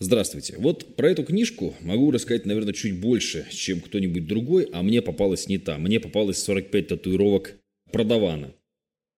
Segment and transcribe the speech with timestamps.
[0.00, 0.54] Здравствуйте.
[0.58, 5.48] Вот про эту книжку могу рассказать, наверное, чуть больше, чем кто-нибудь другой, а мне попалась
[5.48, 5.76] не та.
[5.78, 7.56] Мне попалось 45 татуировок
[7.90, 8.54] продавана.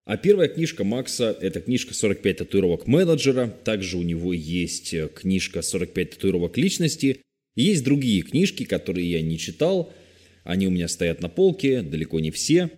[0.07, 3.55] А первая книжка Макса– это книжка «45 татуировок менеджера».
[3.63, 7.21] Также у него есть э, книжка «45 татуировок личности».
[7.55, 9.93] есть другие книжки, которые я не читал.
[10.45, 12.71] Они у меня стоят на полке, далеко не все.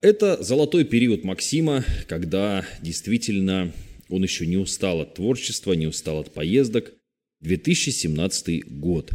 [0.00, 3.72] Это золотой период Максима, когда действительно
[4.08, 6.94] он еще не устал от творчества, не устал от поездок.
[7.40, 9.10] 2017 год.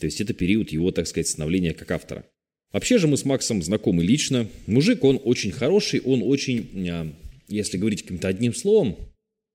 [0.00, 2.24] То есть это период его, так сказать, становления как автора.
[2.72, 4.48] Вообще же мы с Максом знакомы лично.
[4.66, 7.12] Мужик, он очень хороший, он очень, а,
[7.48, 8.96] если говорить каким-то одним словом,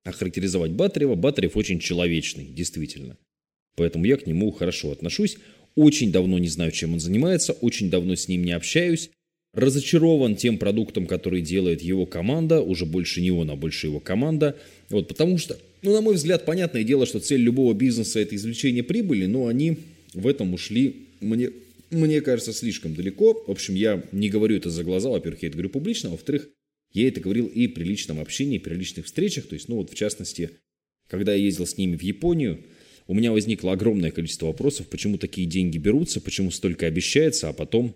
[0.04, 3.18] охарактеризовать Батарева, Батарев очень человечный, действительно.
[3.76, 5.38] Поэтому я к нему хорошо отношусь.
[5.76, 9.10] Очень давно не знаю, чем он занимается, очень давно с ним не общаюсь.
[9.54, 14.58] Разочарован тем продуктом, который делает его команда, уже больше не он, а больше его команда.
[14.90, 18.84] Вот, потому что, ну, на мой взгляд, понятное дело, что цель любого бизнеса– это извлечение
[18.84, 19.78] прибыли, но они
[20.14, 21.50] в этом ушли, мне
[21.94, 23.44] мне кажется, слишком далеко.
[23.46, 26.50] В общем, я не говорю это за глаза, во-первых, я это говорю публично, а во-вторых,
[26.92, 29.48] я это говорил и при личном общении, при личных встречах.
[29.48, 30.52] То есть, ну вот в частности,
[31.08, 32.64] когда я ездил с ними в Японию,
[33.08, 37.96] у меня возникло огромное количество вопросов, почему такие деньги берутся, почему столько обещается, а потом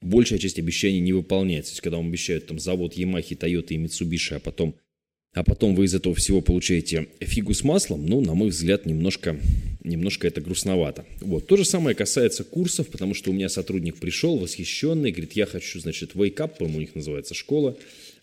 [0.00, 1.72] большая часть обещаний не выполняется.
[1.72, 4.74] То есть, когда вам обещают там завод Yamaha, Toyota и Mitsubishi, а потом
[5.32, 9.38] а потом вы из этого всего получаете фигу с маслом, ну, на мой взгляд, немножко,
[9.84, 11.06] немножко это грустновато.
[11.20, 11.46] Вот.
[11.46, 15.78] То же самое касается курсов, потому что у меня сотрудник пришел восхищенный, говорит, я хочу,
[15.78, 17.76] значит, Wake Up, по-моему, у них называется школа,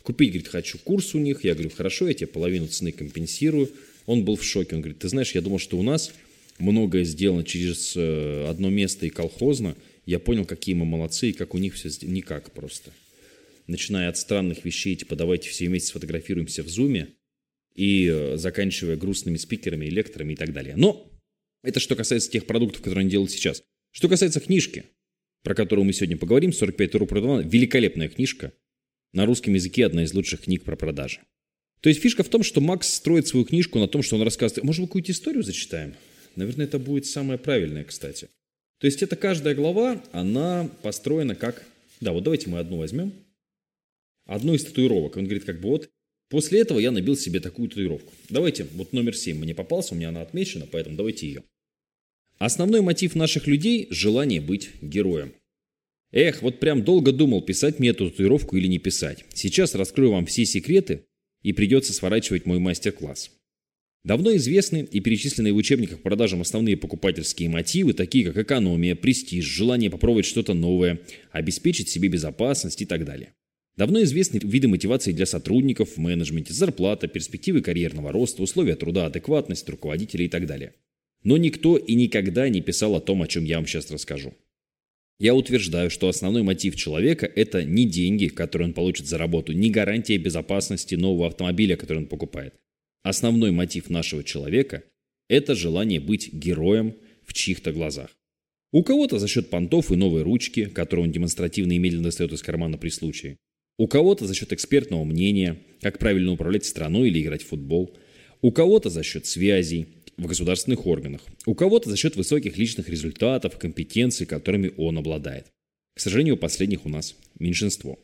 [0.03, 1.45] купить, говорит, хочу курс у них.
[1.45, 3.72] Я говорю, хорошо, я тебе половину цены компенсирую.
[4.05, 6.11] Он был в шоке, он говорит, ты знаешь, я думал, что у нас
[6.59, 9.78] многое сделано через э, одно место и колхозно.
[10.08, 12.92] Я понял, какие мы молодцы и как у них все никак просто
[13.68, 17.10] начиная от странных вещей, типа давайте все вместе сфотографируемся в зуме,
[17.76, 20.76] и э, заканчивая грустными спикерами, лекторами и так далее.
[20.76, 21.12] Но
[21.64, 23.62] это что касается тех продуктов, которые они делают сейчас.
[23.92, 24.86] Что касается книжки,
[25.44, 28.52] про которую мы сегодня поговорим, 45 рублей продавана, великолепная книжка.
[29.14, 31.20] На русском языке одна из лучших книг про продажи.
[31.82, 34.64] То есть фишка в том, что Макс строит свою книжку на том, что он рассказывает...
[34.64, 35.94] Может, мы какую-то историю зачитаем?
[36.36, 38.30] Наверное, это будет самое правильное, кстати.
[38.80, 41.65] То есть это каждая глава, она построена как...
[41.99, 43.11] Да, вот давайте мы одну возьмем
[44.27, 45.17] одну из татуировок.
[45.17, 45.89] Он говорит, как бы вот,
[46.30, 48.14] после этого я набил себе такую татуировку.
[48.30, 51.43] Давайте, вот номер 7 мне попался, у меня она отмечена, поэтому давайте ее.
[52.37, 55.33] Основной мотив наших людей– желание быть героем.
[56.11, 59.26] Эх, вот прям долго думал, писать мне эту татуировку или не писать.
[59.33, 61.05] Сейчас раскрою вам все секреты,
[61.42, 63.32] и придется сворачивать мой мастер-класс.
[64.04, 69.90] Давно известны и перечисленные в учебниках продажам основные покупательские мотивы, такие как экономия, престиж, желание
[69.90, 73.34] попробовать что-то новое, обеспечить себе безопасность и так далее.
[73.76, 79.70] Давно известны виды мотивации для сотрудников в менеджменте, зарплата, перспективы карьерного роста, условия труда, адекватность
[79.70, 80.74] руководителя и так далее.
[81.24, 84.34] Но никто и никогда не писал о том, о чем я вам сейчас расскажу.
[85.20, 89.70] Я утверждаю, что основной мотив человека– это не деньги, которые он получит за работу, не
[89.72, 92.54] гарантия безопасности нового автомобиля, который он покупает.
[93.04, 94.84] Основной мотив нашего человека–
[95.30, 98.10] это желание быть героем в чьих-то глазах.
[98.72, 102.42] У кого-то за счет понтов и новой ручки, которую он демонстративно и медленно достает из
[102.42, 103.38] кармана при случае.
[103.78, 107.96] У кого-то за счет экспертного мнения, как правильно управлять страной или играть в футбол.
[108.42, 109.88] У кого-то за счет связей
[110.18, 111.22] в государственных органах.
[111.46, 115.48] У кого-то за счет высоких личных результатов, компетенций, которыми он обладает.
[115.96, 118.00] К сожалению, последних у нас меньшинство.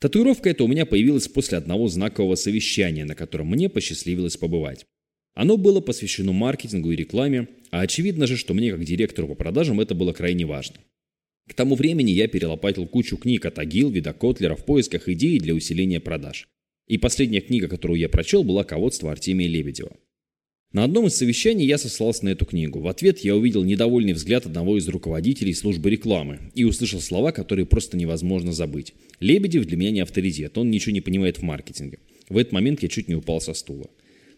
[0.00, 4.86] Татуировка эта у меня появилась после одного знакового совещания, на котором мне посчастливилось побывать.
[5.34, 9.78] Оно было посвящено маркетингу и рекламе, а очевидно же, что мне как директору по продажам
[9.78, 10.76] это было крайне важно.
[11.48, 16.00] К тому времени я перелопатил кучу книг от Агилвида, Котлера в поисках идей для усиления
[16.00, 16.48] продаж.
[16.88, 19.96] И последняя книга, которую я прочел, была «Ководство Артемия Лебедева».
[20.72, 22.80] На одном из совещаний я сослался на эту книгу.
[22.80, 27.66] В ответ я увидел недовольный взгляд одного из руководителей службы рекламы и услышал слова, которые
[27.66, 28.94] просто невозможно забыть.
[29.18, 31.98] Лебедев для меня не авторитет, он ничего не понимает в маркетинге.
[32.28, 33.90] В этот момент я чуть не упал со стула.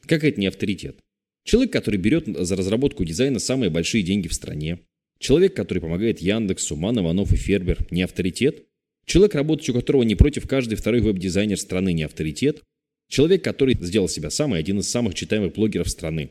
[0.06, 0.96] Как это не авторитет?
[1.44, 4.78] Человек, который берет за разработку дизайна самые большие деньги в стране,
[5.22, 8.64] Человек, который помогает Яндексу, Ман, Иванов и Фербер, не авторитет?
[9.06, 12.64] Человек, работающий у которого не против каждый второй веб-дизайнер страны, не авторитет?
[13.12, 16.30] Человек, который сделал себя сам и один из самых читаемых блогеров страны,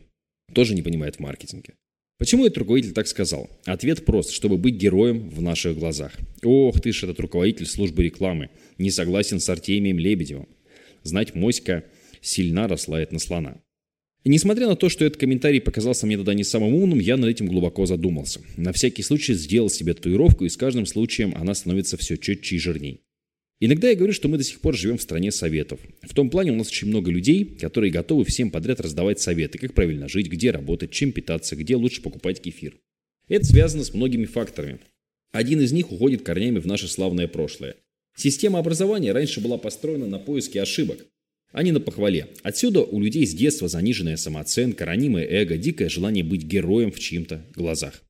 [0.51, 1.75] тоже не понимает в маркетинге.
[2.17, 3.51] Почему этот руководитель так сказал?
[3.65, 6.11] Ответ прост, чтобы быть героем в наших глазах.
[6.41, 8.49] Ох ты ж, этот руководитель службы рекламы,
[8.79, 10.47] не согласен с Артемием Лебедевым.
[11.03, 11.83] Знать моська
[12.19, 13.61] сильна рослает на слона.
[14.23, 17.29] И несмотря на то, что этот комментарий показался мне тогда не самым умным, я над
[17.29, 18.41] этим глубоко задумался.
[18.57, 22.59] На всякий случай сделал себе татуировку, и с каждым случаем она становится все четче и
[22.59, 23.01] жирней.
[23.63, 25.79] Иногда я говорю, что мы до сих пор живем в стране советов.
[26.01, 29.75] В том плане у нас очень много людей, которые готовы всем подряд раздавать советы, как
[29.75, 32.79] правильно жить, где работать, чем питаться, где лучше покупать кефир.
[33.27, 34.79] Это связано с многими факторами.
[35.31, 37.75] Один из них уходит корнями в наше славное прошлое.
[38.17, 41.05] Система образования раньше была построена на поиске ошибок,
[41.51, 42.29] а не на похвале.
[42.41, 47.45] Отсюда у людей с детства заниженная самооценка, ранимое эго, дикое желание быть героем в чьим-то
[47.55, 48.01] глазах.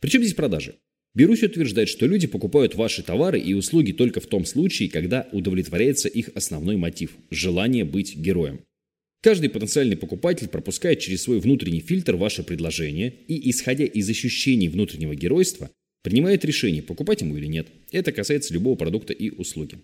[0.00, 0.76] Причем здесь продажи?
[1.14, 6.08] Берусь утверждать, что люди покупают ваши товары и услуги только в том случае, когда удовлетворяется
[6.08, 8.60] их основной мотив– желание быть героем.
[9.22, 15.14] Каждый потенциальный покупатель пропускает через свой внутренний фильтр ваше предложение и, исходя из ощущений внутреннего
[15.14, 15.70] геройства,
[16.02, 17.68] принимает решение, покупать ему или нет.
[17.92, 19.78] Это касается любого продукта и услуги.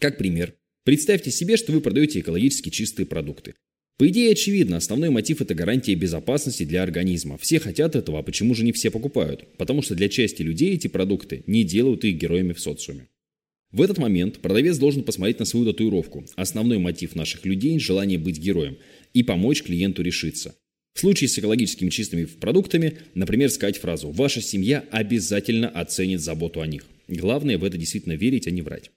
[0.00, 3.54] Как пример, представьте себе, что вы продаете экологически чистые продукты.
[4.00, 7.36] По идее, очевидно, основной мотив– это гарантия безопасности для организма.
[7.36, 9.44] Все хотят этого, а почему же не все покупают?
[9.58, 13.08] Потому что для части людей эти продукты не делают их героями в социуме.
[13.72, 16.24] В этот момент продавец должен посмотреть на свою татуировку.
[16.34, 18.78] Основной мотив наших людей– желание быть героем
[19.12, 20.54] и помочь клиенту решиться.
[20.94, 26.66] В случае с экологическими чистыми продуктами, например, сказать фразу «Ваша семья обязательно оценит заботу о
[26.66, 26.86] них».
[27.06, 28.90] Главное в это действительно верить, а не врать.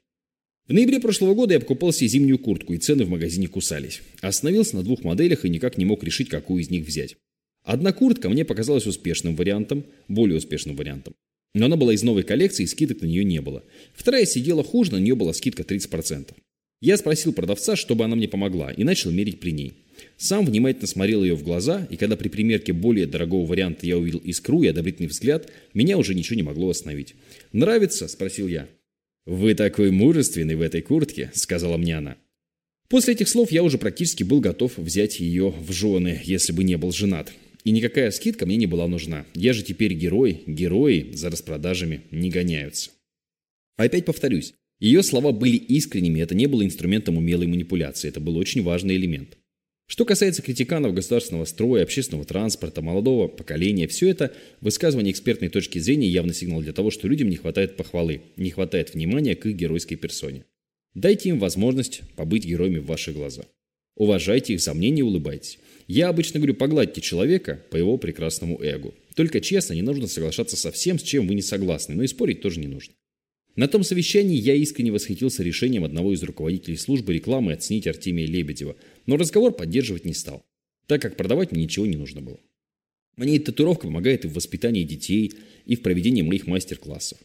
[0.67, 4.01] В ноябре прошлого года я покупал себе зимнюю куртку, и цены в магазине кусались.
[4.21, 7.17] Остановился на двух моделях и никак не мог решить, какую из них взять.
[7.63, 11.15] Одна куртка мне показалась успешным вариантом, более успешным вариантом.
[11.53, 13.63] Но она была из новой коллекции, и скидок на нее не было.
[13.93, 16.33] Вторая сидела хуже, на нее была скидка 30%.
[16.81, 19.73] Я спросил продавца, чтобы она мне помогла, и начал мерить при ней.
[20.17, 24.19] Сам внимательно смотрел ее в глаза, и когда при примерке более дорогого варианта я увидел
[24.19, 27.15] искру и одобрительный взгляд, меня уже ничего не могло остановить.
[27.51, 28.67] «Нравится?»– спросил я.
[29.25, 32.17] «Вы такой мужественный в этой куртке»,— сказала мне она.
[32.89, 36.77] После этих слов я уже практически был готов взять ее в жены, если бы не
[36.77, 37.31] был женат.
[37.63, 39.25] И никакая скидка мне не была нужна.
[39.33, 42.91] Я же теперь герой, герои за распродажами не гоняются.
[43.77, 48.61] Опять повторюсь, ее слова были искренними, это не было инструментом умелой манипуляции, это был очень
[48.61, 49.37] важный элемент.
[49.87, 56.07] Что касается критиканов государственного строя, общественного транспорта, молодого поколения, все это высказывание экспертной точки зрения
[56.07, 59.97] явно сигнал для того, что людям не хватает похвалы, не хватает внимания к их геройской
[59.97, 60.45] персоне.
[60.93, 63.45] Дайте им возможность побыть героями в ваших глазах.
[63.95, 65.59] Уважайте их сомнения и улыбайтесь.
[65.87, 68.93] Я обычно говорю, погладьте человека по его прекрасному эго.
[69.15, 72.41] Только честно, не нужно соглашаться со всем, с чем вы не согласны, но и спорить
[72.41, 72.93] тоже не нужно.
[73.55, 78.75] На том совещании я искренне восхитился решением одного из руководителей службы рекламы оценить Артемия Лебедева,
[79.05, 80.45] но разговор поддерживать не стал,
[80.87, 82.39] так как продавать мне ничего не нужно было.
[83.15, 85.33] Мне эта татуировка помогает и в воспитании детей,
[85.65, 87.19] и в проведении моих мастер-классов.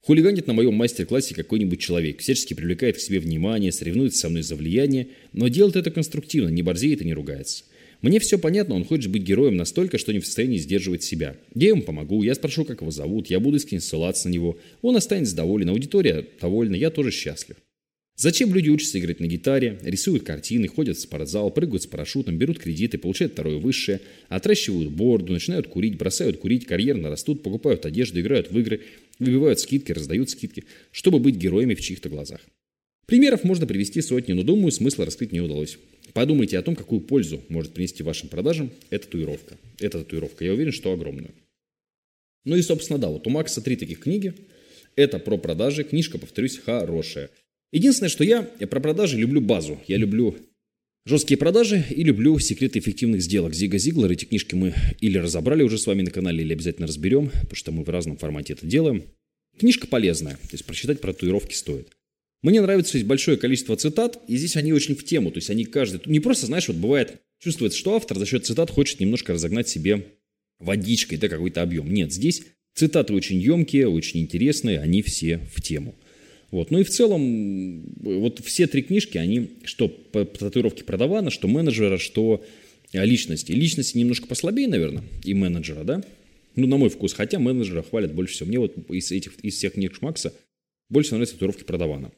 [0.00, 4.54] Хулиганит на моем мастер-классе какой-нибудь человек, всячески привлекает к себе внимание, соревнуется со мной за
[4.54, 7.64] влияние, но делает это конструктивно, не борзеет и не ругается.
[8.02, 11.36] Мне все понятно, он хочет быть героем настолько, что не в состоянии сдерживать себя.
[11.54, 14.58] Я ему помогу, я спрошу, как его зовут, я буду искренне ссылаться на него.
[14.82, 17.56] Он останется доволен, аудитория довольна, я тоже счастлив.
[18.18, 22.58] Зачем люди учатся играть на гитаре, рисуют картины, ходят в спортзал, прыгают с парашютом, берут
[22.58, 28.50] кредиты, получают второе высшее, отращивают бороду, начинают курить, бросают курить, карьерно растут, покупают одежду, играют
[28.50, 28.80] в игры,
[29.18, 32.40] выбивают скидки, раздают скидки, чтобы быть героями в чьих-то глазах.
[33.04, 35.76] Примеров можно привести сотни, но думаю, смысла раскрыть не удалось.
[36.14, 39.58] Подумайте о том, какую пользу может принести вашим продажам эта татуировка.
[39.78, 41.34] Эта татуировка, я уверен, что огромную.
[42.46, 44.32] Ну и, собственно, да, вот у Макса три таких книги.
[44.96, 45.84] Это про продажи.
[45.84, 47.28] Книжка, повторюсь, хорошая.
[47.72, 49.80] Единственное, что я, я про продажи люблю базу.
[49.86, 50.36] Я люблю
[51.04, 53.54] жесткие продажи и люблю секреты эффективных сделок.
[53.54, 54.10] Зига Зиглер.
[54.10, 57.72] Эти книжки мы или разобрали уже с вами на канале, или обязательно разберем, потому что
[57.72, 59.04] мы в разном формате это делаем.
[59.58, 61.96] Книжка полезная, то есть прочитать про татуировки стоит.
[62.42, 65.30] Мне нравится здесь большое количество цитат, и здесь они очень в тему.
[65.30, 66.00] То есть они каждый...
[66.06, 70.06] Не просто, знаешь, вот бывает, чувствуется, что автор за счет цитат хочет немножко разогнать себе
[70.58, 71.92] водичкой, да, какой-то объем.
[71.92, 72.42] Нет, здесь
[72.74, 75.94] цитаты очень емкие, очень интересные, они все в тему.
[76.50, 76.70] Вот.
[76.70, 81.48] Ну и в целом, вот все три книжки, они что по, по татуировке продавана, что
[81.48, 82.44] менеджера, что
[82.92, 83.52] личности.
[83.52, 86.02] Личности немножко послабее, наверное, и менеджера, да?
[86.54, 88.48] Ну, на мой вкус, хотя менеджера хвалят больше всего.
[88.48, 90.32] Мне вот из этих, из всех книг Шмакса
[90.88, 92.12] больше нравятся татуировки продавана.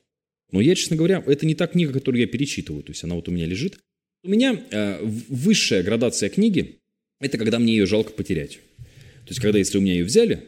[0.52, 2.82] Но я, честно говоря, это не та книга, которую я перечитываю.
[2.82, 3.80] То есть она вот у меня лежит.
[4.22, 6.76] У меня э, высшая градация книги–
[7.20, 8.60] это когда мне ее жалко потерять.
[8.76, 10.44] То есть когда, если у меня ее взяли,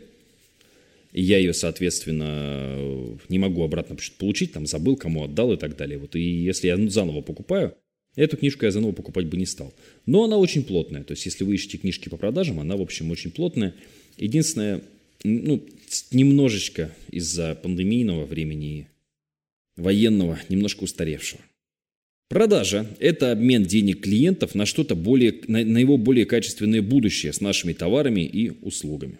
[1.12, 5.98] я ее, соответственно, не могу обратно получить, там забыл, кому отдал и так далее.
[5.98, 7.74] Вот и если я заново покупаю,
[8.14, 9.74] эту книжку я заново покупать бы не стал.
[10.06, 11.02] Но она очень плотная.
[11.02, 13.74] То есть если вы ищете книжки по продажам, она, в общем, очень плотная.
[14.16, 14.82] Единственное,
[15.24, 15.64] ну,
[16.12, 18.88] немножечко из-за пандемийного времени
[19.76, 21.40] военного, немножко устаревшего.
[22.28, 27.40] Продажа– это обмен денег клиентов на что-то более, на, на его более качественное будущее с
[27.40, 29.18] нашими товарами и услугами.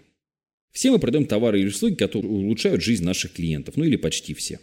[0.73, 4.59] Все мы продаем товары или услуги, которые улучшают жизнь наших клиентов, ну или почти все.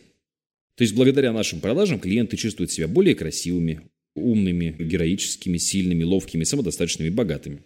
[0.76, 3.82] То есть благодаря нашим продажам клиенты чувствуют себя более красивыми,
[4.16, 7.64] умными, героическими, сильными, ловкими, самодостаточными, богатыми.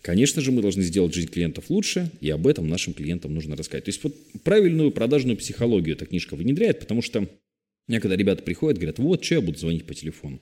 [0.00, 3.84] Конечно же, мы должны сделать жизнь клиентов лучше, и об этом нашим клиентам нужно рассказать.
[3.84, 4.14] То есть вот
[4.44, 7.28] правильную продажную психологию эта книжка внедряет, потому что
[7.88, 10.40] мне когда ребята приходят, говорят, вот, что я буду звонить по телефону.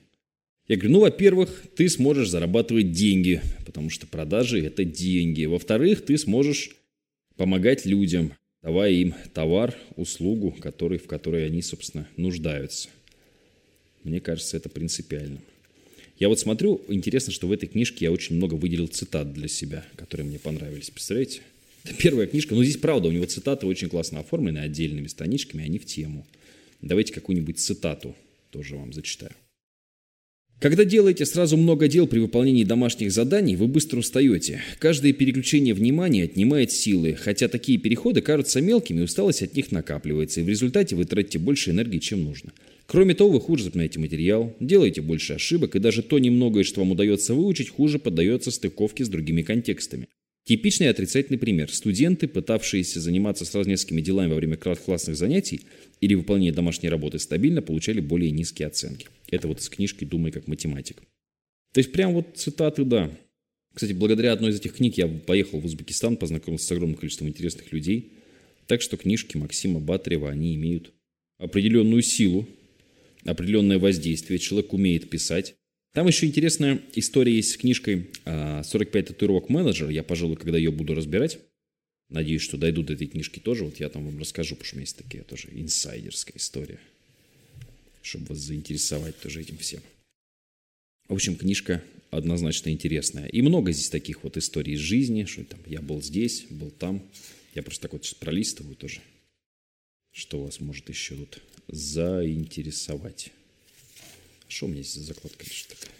[0.67, 5.45] Я говорю, ну, во-первых, ты сможешь зарабатывать деньги, потому что продажи– это деньги.
[5.45, 6.75] Во-вторых, ты сможешь
[7.37, 12.89] помогать людям, давая им товар, услугу, который, в которой они, собственно, нуждаются.
[14.03, 15.39] Мне кажется, это принципиально.
[16.17, 19.85] Я вот смотрю, интересно, что в этой книжке я очень много выделил цитат для себя,
[19.97, 20.89] которые мне понравились.
[20.89, 21.41] Представляете?
[21.83, 22.55] Это первая книжка.
[22.55, 26.25] Но здесь правда, у него цитаты очень классно оформлены отдельными страничками, они в тему.
[26.81, 28.15] Давайте какую-нибудь цитату
[28.51, 29.33] тоже вам зачитаю.
[30.59, 34.61] Когда делаете сразу много дел при выполнении домашних заданий, вы быстро устаете.
[34.79, 40.43] Каждое переключение внимания отнимает силы, хотя такие переходы кажутся мелкими, усталость от них накапливается, и
[40.43, 42.53] в результате вы тратите больше энергии, чем нужно.
[42.87, 46.91] Кроме того, вы хуже запоминаете материал, делаете больше ошибок, и даже то немногое, что вам
[46.91, 50.07] удается выучить, хуже поддается стыковке с другими контекстами.
[50.45, 51.73] Типичный отрицательный пример.
[51.73, 55.61] Студенты, пытавшиеся заниматься сразу несколькими делами во время классных занятий
[56.01, 59.07] или выполнения домашней работы стабильно, получали более низкие оценки.
[59.27, 61.01] Это вот из книжки «Думай как математик».
[61.73, 63.11] То есть прям вот цитаты, да.
[63.73, 67.71] Кстати, благодаря одной из этих книг я поехал в Узбекистан, познакомился с огромным количеством интересных
[67.73, 68.13] людей.
[68.67, 70.93] Так что книжки Максима Батарева, они имеют
[71.39, 72.47] определенную силу,
[73.25, 74.37] определенное воздействие.
[74.37, 75.55] Человек умеет писать.
[75.95, 78.63] Там еще интересная история есть с книжкой «45
[78.99, 79.89] а, татуировок менеджер».
[79.89, 81.39] Я, пожалуй, когда ее буду разбирать,
[82.09, 83.63] надеюсь, что дойду до этой книжки тоже.
[83.63, 86.81] Вот я там вам расскажу, потому что у меня есть такая тоже инсайдерская история,
[88.01, 89.79] чтобы вас заинтересовать тоже этим всем.
[91.07, 93.27] В общем, книжка однозначно интересная.
[93.27, 97.01] И много здесь таких вот историй из жизни, что там я был здесь, был там.
[97.53, 98.99] Я просто так вот сейчас пролистываю тоже,
[100.11, 103.31] что вас может еще тут заинтересовать.
[104.47, 105.91] Что у меня здесь за закладка лежит такая?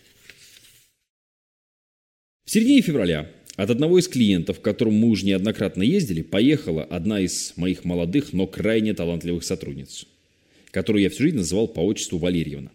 [2.45, 7.19] В середине февраля от одного из клиентов, к которому мы уже неоднократно ездили, поехала одна
[7.21, 10.05] из моих молодых, но крайне талантливых сотрудниц,
[10.71, 12.71] которую я всю жизнь называл по отчеству Валерьевна.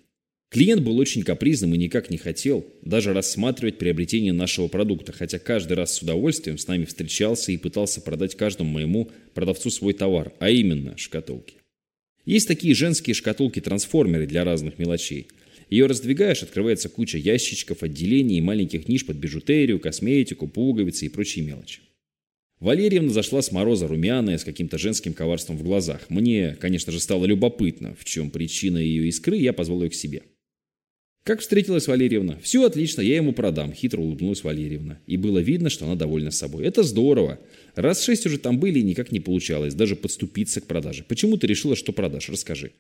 [0.51, 5.75] Клиент был очень капризным и никак не хотел даже рассматривать приобретение нашего продукта, хотя каждый
[5.75, 10.51] раз с удовольствием с нами встречался и пытался продать каждому моему продавцу свой товар, а
[10.51, 11.55] именно шкатулки.
[12.27, 15.29] Есть такие женские шкатулки-трансформеры для разных мелочей–
[15.71, 21.45] ее раздвигаешь, открывается куча ящичков, отделений и маленьких ниш под бижутерию, косметику, пуговицы и прочие
[21.45, 21.81] мелочи.
[22.59, 26.11] Валерьевна зашла с мороза румяная, с каким-то женским коварством в глазах.
[26.11, 30.23] Мне, конечно же, стало любопытно, в чем причина ее искры, я позвал ее к себе.
[31.23, 32.39] Как встретилась Валерьевна?
[32.43, 35.01] Все отлично, я ему продам, хитро улыбнулась Валерьевна.
[35.07, 36.65] И было видно, что она довольна собой.
[36.65, 37.39] Это здорово.
[37.75, 41.05] Раз шесть уже там были и никак не получалось, даже подступиться к продаже.
[41.07, 42.31] Почему ты решила, что продашь?
[42.31, 42.73] Расскажи.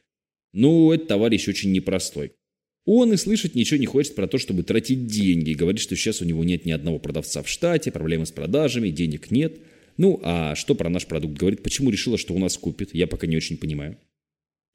[0.52, 2.32] Ну, этот товарищ очень непростой.
[2.86, 5.52] Он и слышать ничего не хочет про то, чтобы тратить деньги.
[5.52, 9.30] Говорит, что сейчас у него нет ни одного продавца в штате, проблемы с продажами, денег
[9.30, 9.58] нет.
[9.96, 11.62] Ну, а что про наш продукт говорит?
[11.62, 12.94] Почему решила, что у нас купит?
[12.94, 13.98] Я пока не очень понимаю.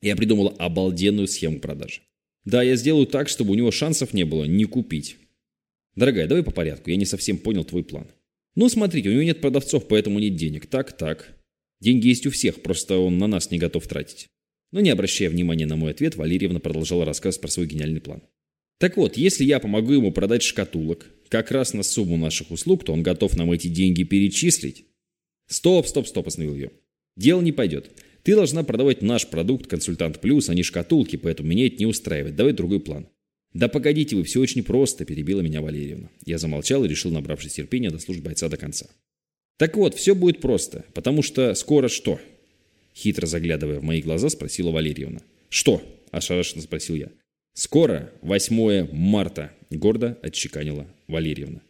[0.01, 2.01] Я придумала обалденную схему продажи.
[2.43, 5.17] Да, я сделаю так, чтобы у него шансов не было не купить.
[5.95, 8.07] Дорогая, давай по порядку, я не совсем понял твой план.
[8.55, 10.67] Ну, смотрите, у него нет продавцов, поэтому нет денег.
[10.67, 11.35] Так, так.
[11.81, 14.27] Деньги есть у всех, просто он на нас не готов тратить.
[14.75, 18.21] Но не обращая внимания на мой ответ, Валерьевна продолжала рассказ про свой гениальный план.
[18.77, 22.91] Так вот, если я помогу ему продать шкатулок, как раз на сумму наших услуг, то
[22.91, 24.87] он готов нам эти деньги перечислить.
[25.47, 26.71] Стоп, стоп, стоп, остановил ее.
[27.15, 27.89] Дело не пойдет.
[28.23, 32.35] Ты должна продавать наш продукт «Консультант Плюс», а не шкатулки, поэтому меня это не устраивает.
[32.35, 33.07] Давай другой план.
[33.53, 36.09] «Да погодите вы, все очень просто»,– перебила меня Валерьевна.
[36.25, 38.87] Я замолчал и решил, набравшись терпения, дослушать бойца до конца.
[39.57, 42.19] «Так вот, все будет просто, потому что скоро что?
[42.95, 45.19] Хитро заглядывая в мои глаза, спросила Валерьевна.
[45.49, 47.11] «Что?»– ошарашенно спросил я.
[47.53, 51.61] «Скоро 8 марта»,– гордо отчеканила Валерьевна.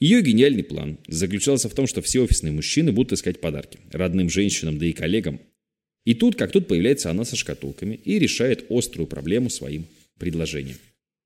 [0.00, 4.78] Ее гениальный план заключался в том, что все офисные мужчины будут искать подарки родным женщинам,
[4.78, 5.40] да и коллегам.
[6.04, 9.86] И тут, как тут, появляется она со шкатулками и решает острую проблему своим
[10.18, 10.76] предложением.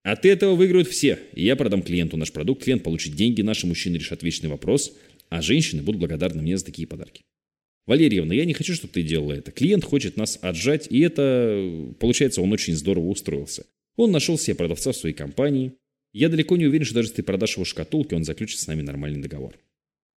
[0.05, 1.19] От этого выиграют все.
[1.35, 4.93] Я продам клиенту наш продукт, клиент получит деньги, наши мужчины решат вечный вопрос,
[5.29, 7.23] а женщины будут благодарны мне за такие подарки.
[7.89, 9.51] Валерьевна, я не хочу, чтобы ты делала это.
[9.51, 13.65] Клиент хочет нас отжать, и это, получается, он очень здорово устроился.
[13.97, 15.73] Он нашел себе продавца в своей компании.
[16.13, 18.83] Я далеко не уверен, что даже если ты продашь его шкатулки, он заключит с нами
[18.83, 19.59] нормальный договор.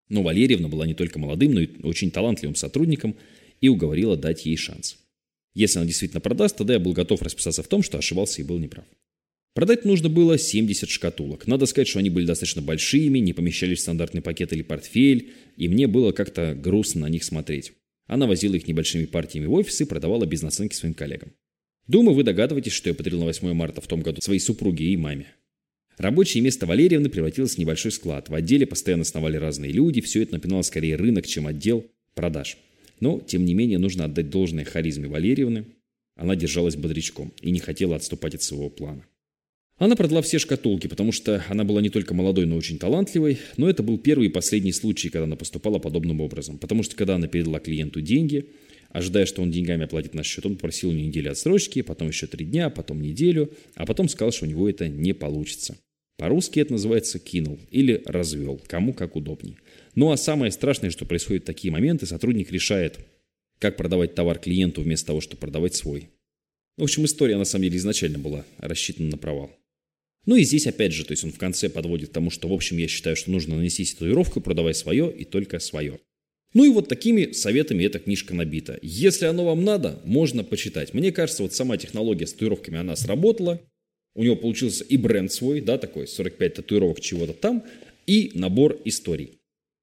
[0.09, 3.15] Но Валерьевна была не только молодым, но и очень талантливым сотрудником
[3.61, 4.99] и уговорила дать ей шанс.
[5.55, 8.59] Если она действительно продаст, тогда я был готов расписаться в том, что ошибался и был
[8.59, 8.85] неправ.
[9.55, 11.47] Продать нужно было 70 шкатулок.
[11.47, 15.69] Надо сказать, что они были достаточно большими, не помещались в стандартный пакет или портфель, и
[15.69, 17.73] мне было как-то грустно на них смотреть.
[18.07, 21.33] Она возила их небольшими партиями в офис и продавала без наценки своим коллегам.
[21.89, 24.97] Думаю, вы догадываетесь, что я подарил на 8 марта в том году своей супруге и
[24.97, 25.27] маме.
[25.99, 28.29] Рабочее место Валерьевны превратилось в небольшой склад.
[28.29, 32.57] В отделе постоянно сновали разные люди, все это напоминало скорее рынок, чем отдел продаж.
[33.01, 35.67] Но, тем не менее, нужно отдать должное харизме Валерьевны.
[36.15, 39.05] Она держалась бодрячком и не хотела отступать от своего плана.
[39.81, 43.69] Она продала все шкатулки, потому что она была не только молодой, но очень талантливой, но
[43.69, 46.59] это был первый и последний случай, когда она поступала подобным образом.
[46.59, 48.51] Потому что когда она передала клиенту деньги,
[48.91, 52.27] ожидая, что он деньгами оплатит наш счет, он попросил у нее неделю отсрочки, потом еще
[52.27, 55.79] три дня, потом неделю, а потом сказал, что у него это не получится.
[56.19, 59.57] По-русски это называется «кинул» или «развел», кому как удобней.
[59.95, 62.99] Ну а самое страшное, что происходит в такие моменты, сотрудник решает,
[63.59, 66.11] как продавать товар клиенту вместо того, чтобы продавать свой.
[66.77, 69.51] В общем, история на самом деле изначально была рассчитана на провал.
[70.27, 72.53] Ну и здесь опять же, то есть он в конце подводит к тому, что в
[72.53, 75.99] общем я считаю, что нужно нанести татуировку, продавай свое и только свое.
[76.53, 78.79] Ну и вот такими советами эта книжка набита.
[78.83, 80.95] Если оно вам надо, можно почитать.
[80.95, 83.61] Мне кажется, вот сама технология с татуировками, она сработала.
[84.15, 87.65] У него получился и бренд свой, да, такой, 45 татуировок чего-то там,
[88.07, 89.39] и набор историй.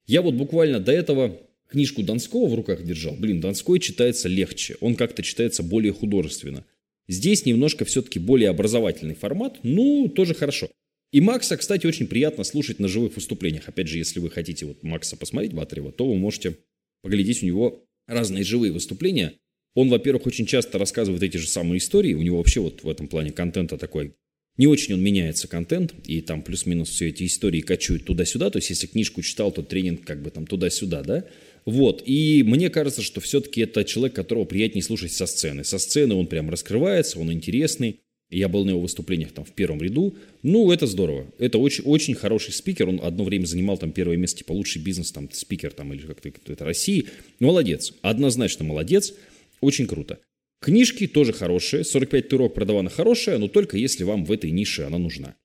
[0.06, 1.40] Я вот буквально до этого
[1.70, 3.16] книжку Донского в руках держал.
[3.16, 6.66] Блин, Донской читается легче, он как-то читается более художественно.
[7.08, 10.70] Здесь немножко все-таки более образовательный формат, ну, тоже хорошо.
[11.12, 13.70] И Макса, кстати, очень приятно слушать на живых выступлениях.
[13.70, 16.58] Опять же, если вы хотите вот Макса посмотреть, Ватрева, то вы можете
[17.02, 19.34] поглядеть у него разные живые выступления.
[19.74, 22.14] Он, во-первых, очень часто рассказывает эти же самые истории.
[22.14, 24.16] У него вообще вот в этом плане контента такой
[24.58, 28.50] не очень он меняется контент, и там плюс-минус все эти истории качают туда-сюда.
[28.50, 31.26] То есть, если книжку читал, то тренинг как бы там туда-сюда, да?
[31.68, 35.66] Вот, и мне кажется, что все-таки это человек, которого приятнее слушать со сцены.
[35.66, 38.00] Со сцены он прям раскрывается, он интересный.
[38.30, 40.16] Я был на его выступлениях там в первом ряду.
[40.44, 41.28] Ну, это здорово.
[41.40, 42.88] Это очень, очень хороший спикер.
[42.88, 46.32] Он одно время занимал там первое место, типа лучший бизнес, там, спикер там, или как-то
[46.48, 47.08] это России.
[47.42, 47.92] Молодец.
[48.02, 49.14] Однозначно молодец.
[49.60, 50.20] Очень круто.
[50.62, 51.84] Книжки тоже хорошие.
[51.84, 55.36] 45 турок продавана хорошая, но только если вам в этой нише она нужна.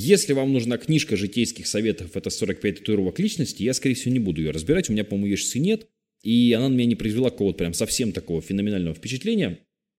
[0.00, 4.40] Если вам нужна книжка житейских советов, это 45 татуировок личности, я, скорее всего, не буду
[4.40, 5.88] ее разбирать, у меня, по-моему, ешцы нет,
[6.22, 9.58] и она на меня не произвела какого-то прям совсем такого феноменального впечатления.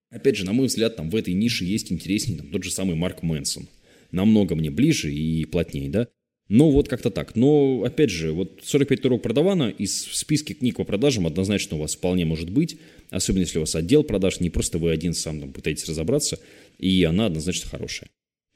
[0.10, 2.96] Опять же, на мой взгляд, там в этой нише есть интереснее там, тот же самый
[2.96, 3.68] Марк Мэнсон.
[4.12, 6.08] Намного мне ближе и плотнее, да?
[6.48, 7.36] Но вот как-то так.
[7.36, 11.98] Но, опять же, вот 45 турок продавана, из списка книг по продажам однозначно у вас
[11.98, 12.78] вполне может быть,
[13.10, 16.40] особенно если у вас отдел продаж, не просто вы один сам там пытаетесь разобраться,
[16.78, 18.10] и она однозначно хорошая.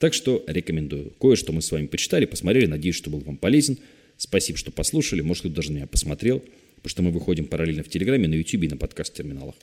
[0.04, 1.12] Так что рекомендую.
[1.12, 2.66] Кое-что мы с вами почитали, посмотрели.
[2.66, 3.78] Надеюсь, что был вам полезен.
[4.18, 5.22] Спасибо, что послушали.
[5.22, 6.44] Может, кто даже меня посмотрел.
[6.76, 9.56] Потому что мы выходим параллельно в Телеграме, на YouTube и на подкаст-терминалах.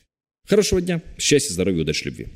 [0.48, 1.02] Хорошего дня.
[1.18, 2.28] Счастья, здоровья, удачи, любви.